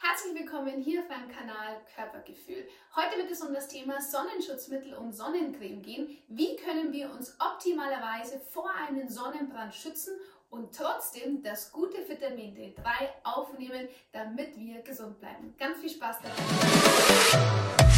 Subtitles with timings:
[0.00, 2.68] Herzlich willkommen hier auf meinem Kanal Körpergefühl.
[2.94, 6.16] Heute wird es um das Thema Sonnenschutzmittel und Sonnencreme gehen.
[6.28, 10.14] Wie können wir uns optimalerweise vor einem Sonnenbrand schützen
[10.50, 15.54] und trotzdem das gute Vitamin D3 aufnehmen, damit wir gesund bleiben.
[15.58, 17.88] Ganz viel Spaß dabei!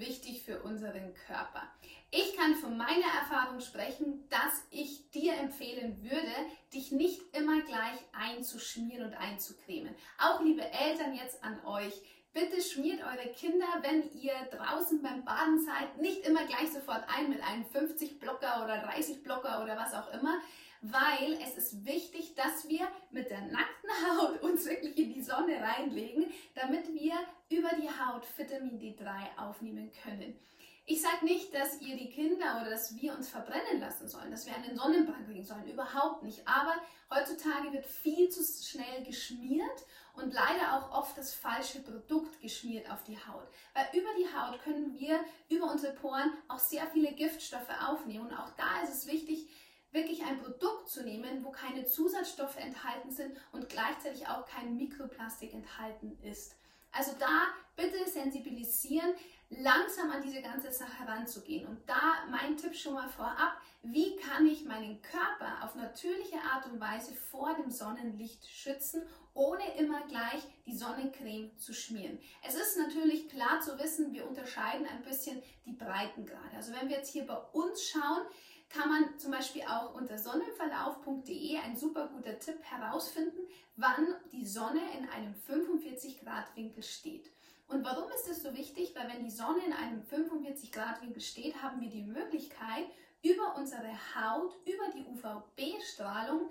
[0.00, 1.62] Wichtig für unseren Körper?
[2.10, 6.32] Ich kann von meiner Erfahrung sprechen, dass ich dir empfehlen würde,
[6.74, 9.94] dich nicht immer gleich einzuschmieren und einzucremen.
[10.18, 11.94] Auch liebe Eltern jetzt an euch.
[12.32, 17.28] Bitte schmiert eure Kinder, wenn ihr draußen beim Baden seid, nicht immer gleich sofort ein
[17.28, 20.40] mit einem 50 Blocker oder 30 Blocker oder was auch immer,
[20.82, 25.60] weil es ist wichtig, dass wir mit der nackten Haut uns wirklich in die Sonne
[25.60, 27.14] reinlegen, damit wir
[27.50, 30.38] über die Haut Vitamin D3 aufnehmen können.
[30.86, 34.46] Ich sage nicht, dass ihr die Kinder oder dass wir uns verbrennen lassen sollen, dass
[34.46, 36.46] wir einen Sonnenbrand kriegen sollen, überhaupt nicht.
[36.48, 36.74] Aber
[37.14, 43.04] heutzutage wird viel zu schnell geschmiert und leider auch oft das falsche Produkt geschmiert auf
[43.04, 43.46] die Haut.
[43.72, 48.26] Weil über die Haut können wir über unsere Poren auch sehr viele Giftstoffe aufnehmen.
[48.26, 49.48] Und auch da ist es wichtig,
[49.92, 55.52] wirklich ein Produkt zu nehmen, wo keine Zusatzstoffe enthalten sind und gleichzeitig auch kein Mikroplastik
[55.52, 56.56] enthalten ist.
[56.92, 59.14] Also da bitte sensibilisieren,
[59.50, 61.66] langsam an diese ganze Sache heranzugehen.
[61.66, 66.66] Und da mein Tipp schon mal vorab, wie kann ich meinen Körper auf natürliche Art
[66.66, 69.02] und Weise vor dem Sonnenlicht schützen,
[69.34, 72.18] ohne immer gleich die Sonnencreme zu schmieren.
[72.46, 76.56] Es ist natürlich klar zu wissen, wir unterscheiden ein bisschen die Breitengrade.
[76.56, 78.26] Also wenn wir jetzt hier bei uns schauen,
[78.70, 83.40] kann man zum Beispiel auch unter sonnenverlauf.de ein super guter Tipp herausfinden,
[83.76, 87.30] wann die Sonne in einem 45 Grad Winkel steht.
[87.66, 88.94] Und warum ist das so wichtig?
[88.94, 92.86] Weil wenn die Sonne in einem 45 Grad Winkel steht, haben wir die Möglichkeit,
[93.22, 96.48] über unsere Haut, über die UVB-Strahlung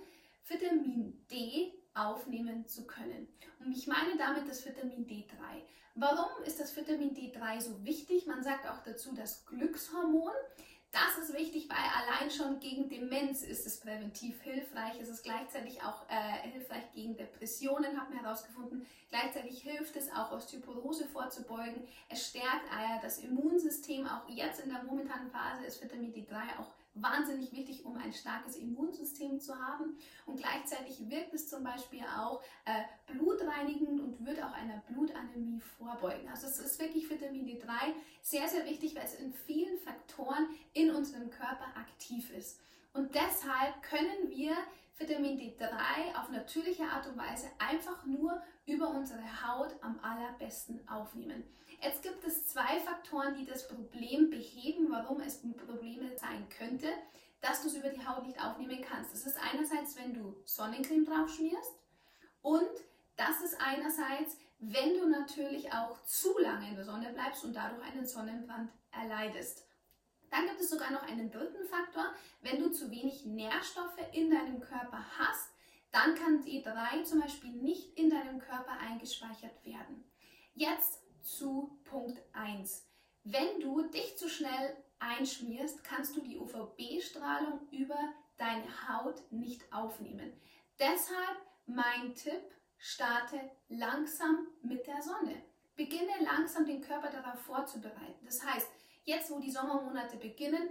[0.47, 3.27] Vitamin D aufnehmen zu können.
[3.59, 5.25] Und ich meine damit das Vitamin D3.
[5.95, 8.25] Warum ist das Vitamin D3 so wichtig?
[8.25, 10.31] Man sagt auch dazu das Glückshormon.
[10.91, 14.99] Das ist wichtig, weil allein schon gegen Demenz ist es präventiv hilfreich.
[14.99, 18.87] Es ist gleichzeitig auch äh, hilfreich gegen Depressionen, haben wir herausgefunden.
[19.09, 21.87] Gleichzeitig hilft es auch, Osteoporose vorzubeugen.
[22.09, 24.07] Es stärkt äh, das Immunsystem.
[24.07, 28.55] Auch jetzt in der momentanen Phase ist Vitamin D3 auch wahnsinnig wichtig, um ein starkes
[28.55, 29.97] Immunsystem zu haben.
[30.25, 36.27] Und gleichzeitig wirkt es zum Beispiel auch äh, blutreinigend und wird auch einer Blutanämie vorbeugen.
[36.29, 40.91] Also es ist wirklich Vitamin D3 sehr, sehr wichtig, weil es in vielen Faktoren in
[40.91, 42.61] unserem Körper aktiv ist.
[42.93, 44.55] Und deshalb können wir
[44.99, 51.43] Vitamin D3 auf natürliche Art und Weise einfach nur über unsere Haut am allerbesten aufnehmen.
[51.81, 56.87] Jetzt gibt es zwei Faktoren, die das Problem beheben, warum es Probleme sein könnte,
[57.39, 59.13] dass du es über die Haut nicht aufnehmen kannst.
[59.13, 61.79] Das ist einerseits, wenn du Sonnencreme drauf schmierst
[62.41, 62.69] und
[63.15, 67.81] das ist einerseits, wenn du natürlich auch zu lange in der Sonne bleibst und dadurch
[67.83, 69.65] einen Sonnenbrand erleidest.
[70.31, 72.13] Dann gibt es sogar noch einen dritten Faktor.
[72.41, 75.51] Wenn du zu wenig Nährstoffe in deinem Körper hast,
[75.91, 80.03] dann kann D3 zum Beispiel nicht in deinem Körper eingespeichert werden.
[80.53, 82.85] Jetzt zu Punkt 1.
[83.23, 87.97] Wenn du dich zu schnell einschmierst, kannst du die UVB-Strahlung über
[88.37, 90.33] deine Haut nicht aufnehmen.
[90.79, 92.41] Deshalb mein Tipp,
[92.77, 95.43] starte langsam mit der Sonne.
[95.75, 98.25] Beginne langsam den Körper darauf vorzubereiten.
[98.25, 98.67] Das heißt,
[99.09, 100.69] jetzt wo die Sommermonate beginnen,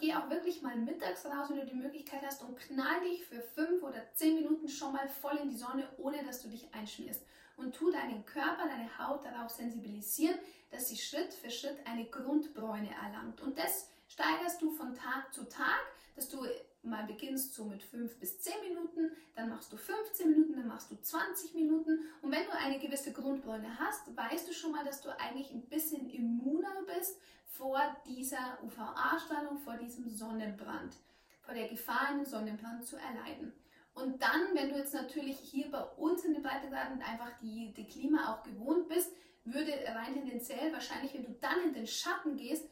[0.00, 3.40] geh auch wirklich mal mittags raus, wenn du die Möglichkeit hast und knall dich für
[3.40, 7.22] fünf oder zehn Minuten schon mal voll in die Sonne, ohne dass du dich einschmierst.
[7.56, 10.38] Und tu deinen Körper, deine Haut darauf sensibilisieren,
[10.70, 13.40] dass sie Schritt für Schritt eine Grundbräune erlangt.
[13.40, 15.80] Und das steigerst du von Tag zu Tag,
[16.16, 16.44] dass du
[16.82, 20.90] mal beginnst so mit 5 bis 10 Minuten, dann machst du 15 Minuten, dann machst
[20.90, 22.00] du 20 Minuten.
[22.22, 25.62] Und wenn du eine gewisse Grundbräune hast, weißt du schon mal, dass du eigentlich ein
[25.62, 27.16] bisschen immuner bist
[27.56, 30.96] vor dieser UVA-Strahlung, vor diesem Sonnenbrand,
[31.42, 33.52] vor der Gefahr, einen Sonnenbrand zu erleiden.
[33.94, 37.86] Und dann, wenn du jetzt natürlich hier bei uns in den Breitengraden einfach die, die
[37.86, 39.12] Klima auch gewohnt bist,
[39.44, 42.68] würde rein tendenziell wahrscheinlich, wenn du dann in den Schatten gehst,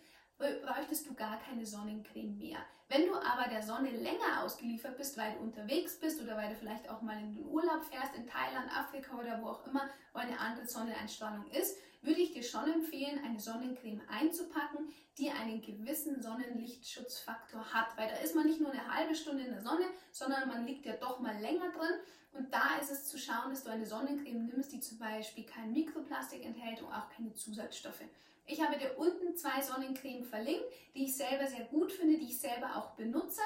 [0.50, 2.59] bräuchtest du gar keine Sonnencreme mehr.
[2.89, 6.56] Wenn du aber der Sonne länger ausgeliefert bist, weil du unterwegs bist oder weil du
[6.56, 10.19] vielleicht auch mal in den Urlaub fährst, in Thailand, Afrika oder wo auch immer, wo
[10.19, 16.21] eine andere Sonneneinstrahlung ist, würde ich dir schon empfehlen, eine Sonnencreme einzupacken, die einen gewissen
[16.21, 17.97] Sonnenlichtschutzfaktor hat.
[17.97, 20.85] Weil da ist man nicht nur eine halbe Stunde in der Sonne, sondern man liegt
[20.85, 22.00] ja doch mal länger drin.
[22.32, 25.73] Und da ist es zu schauen, dass du eine Sonnencreme nimmst, die zum Beispiel kein
[25.73, 28.02] Mikroplastik enthält und auch keine Zusatzstoffe.
[28.46, 30.64] Ich habe dir unten zwei Sonnencreme verlinkt,
[30.94, 33.43] die ich selber sehr gut finde, die ich selber auch benutze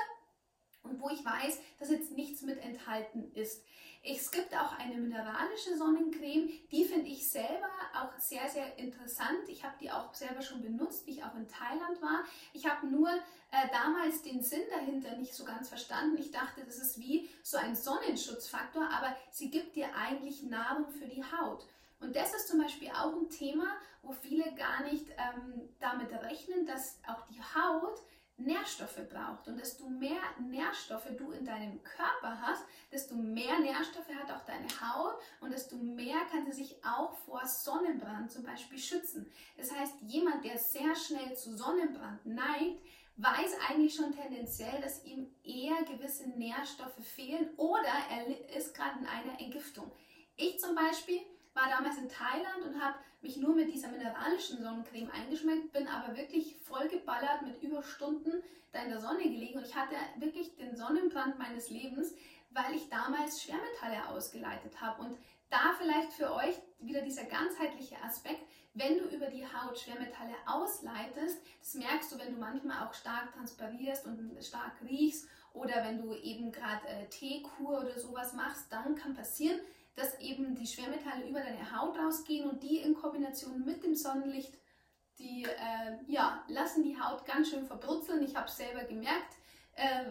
[0.83, 3.65] und wo ich weiß, dass jetzt nichts mit enthalten ist.
[4.09, 9.49] Es gibt auch eine mineralische Sonnencreme, die finde ich selber auch sehr, sehr interessant.
[9.49, 12.23] Ich habe die auch selber schon benutzt, wie ich auch in Thailand war.
[12.53, 16.19] Ich habe nur äh, damals den Sinn dahinter nicht so ganz verstanden.
[16.19, 21.07] Ich dachte, das ist wie so ein Sonnenschutzfaktor, aber sie gibt dir eigentlich Nahrung für
[21.07, 21.67] die Haut.
[21.99, 23.67] Und das ist zum Beispiel auch ein Thema,
[24.03, 28.01] wo viele gar nicht ähm, damit rechnen, dass auch die Haut
[28.47, 29.49] Nährstoffe braucht.
[29.49, 34.69] Und desto mehr Nährstoffe du in deinem Körper hast, desto mehr Nährstoffe hat auch deine
[34.81, 39.31] Haut und desto mehr kann sie sich auch vor Sonnenbrand zum Beispiel schützen.
[39.57, 42.81] Das heißt, jemand, der sehr schnell zu Sonnenbrand neigt,
[43.17, 49.07] weiß eigentlich schon tendenziell, dass ihm eher gewisse Nährstoffe fehlen oder er ist gerade in
[49.07, 49.91] einer Entgiftung.
[50.37, 51.21] Ich zum Beispiel
[51.57, 56.17] war damals in Thailand und habe mich nur mit dieser mineralischen Sonnencreme eingeschmeckt, bin aber
[56.17, 58.43] wirklich voll geballert mit Überstunden
[58.73, 62.15] da in der Sonne gelegen und ich hatte wirklich den Sonnenbrand meines Lebens,
[62.51, 65.03] weil ich damals Schwermetalle ausgeleitet habe.
[65.03, 65.19] Und
[65.49, 68.43] da vielleicht für euch wieder dieser ganzheitliche Aspekt,
[68.75, 73.33] wenn du über die Haut Schwermetalle ausleitest, das merkst du, wenn du manchmal auch stark
[73.33, 78.95] transparierst und stark riechst oder wenn du eben gerade äh, Teekur oder sowas machst, dann
[78.95, 79.59] kann passieren,
[79.97, 84.55] dass eben die Schwermetalle über deine Haut rausgehen und die in Kombination mit dem Sonnenlicht,
[85.19, 88.23] die äh, ja, lassen die Haut ganz schön verbrutzeln.
[88.23, 89.35] Ich habe es selber gemerkt,
[89.73, 90.05] äh,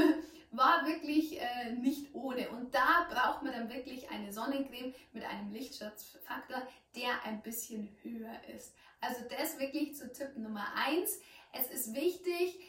[0.52, 2.48] war wirklich äh, nicht ohne.
[2.50, 6.62] Und da braucht man dann wirklich eine Sonnencreme mit einem Lichtschutzfaktor,
[6.94, 8.74] der ein bisschen höher ist.
[9.00, 11.20] Also das wirklich zu Tipp Nummer 1.
[11.52, 12.60] Es ist wichtig,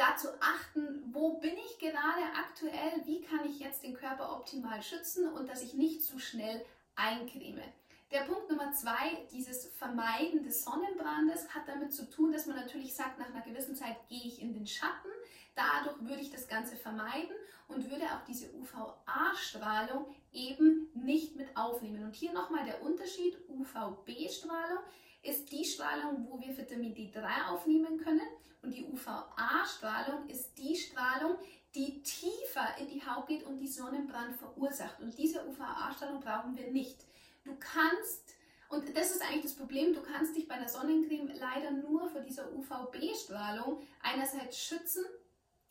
[0.00, 5.30] dazu achten, wo bin ich gerade aktuell, wie kann ich jetzt den Körper optimal schützen
[5.30, 6.64] und dass ich nicht zu schnell
[6.96, 7.62] eincreme.
[8.10, 12.94] Der Punkt Nummer zwei, dieses Vermeiden des Sonnenbrandes, hat damit zu tun, dass man natürlich
[12.94, 15.10] sagt, nach einer gewissen Zeit gehe ich in den Schatten.
[15.54, 17.34] Dadurch würde ich das Ganze vermeiden
[17.68, 22.04] und würde auch diese UVA-Strahlung eben nicht mit aufnehmen.
[22.04, 24.82] Und hier nochmal der Unterschied, UVB-Strahlung
[25.22, 28.26] ist die Strahlung, wo wir Vitamin D3 aufnehmen können
[28.62, 31.36] und die UVA-Strahlung ist die Strahlung,
[31.74, 35.00] die tiefer in die Haut geht und die Sonnenbrand verursacht.
[35.00, 37.04] Und diese UVA-Strahlung brauchen wir nicht.
[37.44, 38.34] Du kannst,
[38.68, 42.20] und das ist eigentlich das Problem, du kannst dich bei einer Sonnencreme leider nur vor
[42.20, 45.04] dieser UVB-Strahlung einerseits schützen.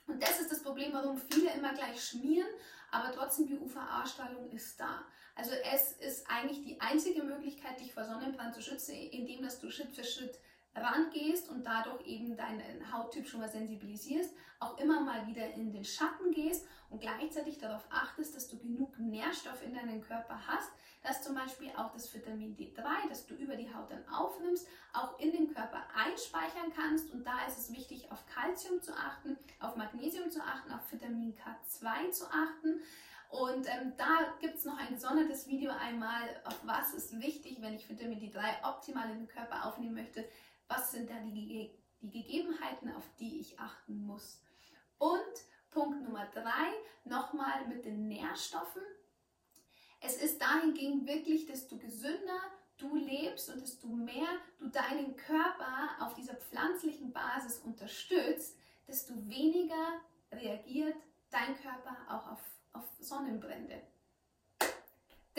[0.09, 2.49] Und das ist das Problem, warum viele immer gleich schmieren,
[2.91, 5.05] aber trotzdem die UVA-Strahlung ist da.
[5.35, 9.69] Also es ist eigentlich die einzige Möglichkeit, dich vor Sonnenbrand zu schützen, indem dass du
[9.69, 10.39] Schritt für Schritt
[10.75, 15.85] rangehst und dadurch eben deinen Hauttyp schon mal sensibilisierst, auch immer mal wieder in den
[15.85, 20.71] Schatten gehst und gleichzeitig darauf achtest, dass du genug Nährstoff in deinem Körper hast,
[21.03, 25.17] dass zum Beispiel auch das Vitamin D3, das du über die Haut dann aufnimmst, auch
[25.19, 27.11] in den Körper einspeichern kannst.
[27.11, 31.35] Und da ist es wichtig, auf Kalzium zu achten, auf Magnesium zu achten, auf Vitamin
[31.35, 32.81] K2 zu achten.
[33.29, 37.75] Und ähm, da gibt es noch ein gesondertes Video einmal, auf was ist wichtig, wenn
[37.75, 40.27] ich Vitamin D3 optimal in den Körper aufnehmen möchte,
[40.67, 41.31] was sind da die,
[42.01, 44.41] die Gegebenheiten, auf die ich achten muss.
[44.97, 45.19] Und
[45.71, 46.73] Punkt Nummer drei,
[47.03, 48.81] nochmal mit den Nährstoffen.
[50.01, 52.39] Es ist dahingehend wirklich, desto gesünder
[52.77, 58.57] du lebst und desto mehr du deinen Körper auf dieser pflanzlichen Basis unterstützt,
[58.87, 60.95] desto weniger reagiert
[61.29, 62.41] dein Körper auch auf,
[62.73, 63.81] auf Sonnenbrände.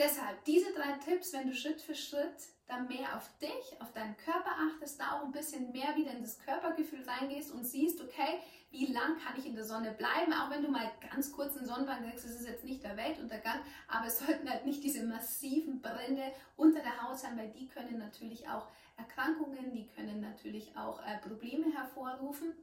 [0.01, 2.33] Deshalb diese drei Tipps, wenn du Schritt für Schritt
[2.67, 6.23] dann mehr auf dich, auf deinen Körper achtest, da auch ein bisschen mehr wieder in
[6.23, 8.39] das Körpergefühl reingehst und siehst, okay,
[8.71, 11.67] wie lang kann ich in der Sonne bleiben, auch wenn du mal ganz kurz in
[11.67, 15.83] Sonnenbrand kriegst, das ist jetzt nicht der Weltuntergang, aber es sollten halt nicht diese massiven
[15.83, 20.99] Brände unter der Haut sein, weil die können natürlich auch Erkrankungen, die können natürlich auch
[21.05, 22.53] äh, Probleme hervorrufen.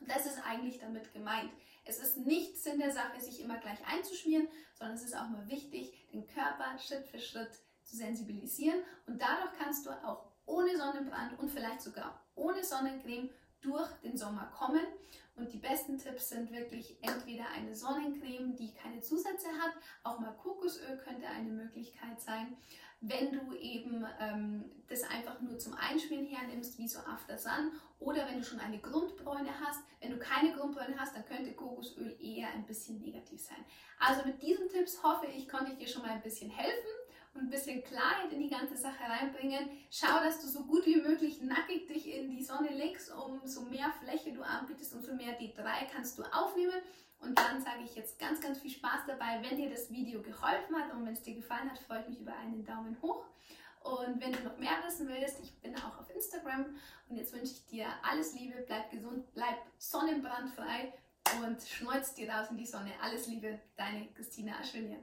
[0.00, 1.50] Und das ist eigentlich damit gemeint.
[1.84, 5.48] Es ist nicht Sinn der Sache, sich immer gleich einzuschmieren, sondern es ist auch mal
[5.48, 11.38] wichtig, den Körper Schritt für Schritt zu sensibilisieren und dadurch kannst du auch ohne Sonnenbrand
[11.38, 14.84] und vielleicht sogar ohne Sonnencreme durch den Sommer kommen.
[15.36, 19.72] Und die besten Tipps sind wirklich entweder eine Sonnencreme, die keine Zusätze hat,
[20.04, 22.56] auch mal Kokosöl könnte eine Möglichkeit sein.
[23.06, 28.26] Wenn du eben ähm, das einfach nur zum Einschmieren hernimmst, wie so After Sun, oder
[28.28, 29.80] wenn du schon eine Grundbräune hast.
[30.00, 33.64] Wenn du keine Grundbräune hast, dann könnte Kokosöl eher ein bisschen negativ sein.
[33.98, 37.03] Also mit diesen Tipps hoffe ich, konnte ich dir schon mal ein bisschen helfen
[37.34, 39.70] und ein bisschen Klarheit in die ganze Sache reinbringen.
[39.90, 43.92] Schau, dass du so gut wie möglich nackig dich in die Sonne legst, umso mehr
[44.02, 46.80] Fläche du anbietest, umso mehr D3 kannst du aufnehmen.
[47.20, 49.40] Und dann sage ich jetzt ganz, ganz viel Spaß dabei.
[49.42, 52.20] Wenn dir das Video geholfen hat und wenn es dir gefallen hat, freue ich mich
[52.20, 53.24] über einen Daumen hoch.
[53.80, 56.66] Und wenn du noch mehr wissen willst, ich bin auch auf Instagram.
[57.08, 60.92] Und jetzt wünsche ich dir alles Liebe, bleib gesund, bleib sonnenbrandfrei
[61.42, 62.92] und schneuzt dir raus in die Sonne.
[63.02, 65.02] Alles Liebe, deine Christina Aschwinier.